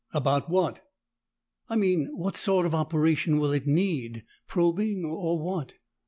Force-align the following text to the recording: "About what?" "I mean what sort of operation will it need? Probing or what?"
"About 0.15 0.49
what?" 0.49 0.83
"I 1.69 1.75
mean 1.75 2.07
what 2.17 2.35
sort 2.35 2.65
of 2.65 2.73
operation 2.73 3.37
will 3.37 3.51
it 3.51 3.67
need? 3.67 4.25
Probing 4.47 5.05
or 5.05 5.37
what?" 5.37 5.73